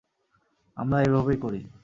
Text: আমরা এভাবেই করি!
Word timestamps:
আমরা 0.77 0.97
এভাবেই 1.01 1.37
করি! 1.37 1.59